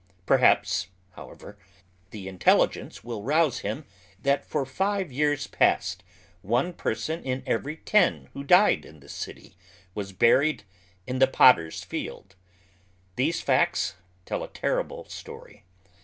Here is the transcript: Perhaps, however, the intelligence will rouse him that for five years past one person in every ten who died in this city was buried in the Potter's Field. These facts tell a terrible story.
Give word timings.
Perhaps, 0.25 0.87
however, 1.11 1.59
the 2.09 2.27
intelligence 2.27 3.03
will 3.03 3.21
rouse 3.21 3.59
him 3.59 3.85
that 4.19 4.43
for 4.43 4.65
five 4.65 5.11
years 5.11 5.45
past 5.45 6.03
one 6.41 6.73
person 6.73 7.23
in 7.23 7.43
every 7.45 7.77
ten 7.77 8.27
who 8.33 8.43
died 8.43 8.83
in 8.83 8.99
this 8.99 9.13
city 9.13 9.55
was 9.93 10.11
buried 10.11 10.63
in 11.05 11.19
the 11.19 11.27
Potter's 11.27 11.83
Field. 11.83 12.35
These 13.15 13.41
facts 13.41 13.93
tell 14.25 14.43
a 14.43 14.47
terrible 14.47 15.05
story. 15.05 15.65